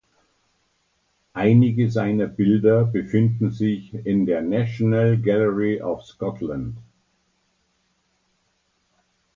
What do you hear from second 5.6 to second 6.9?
of Scotland.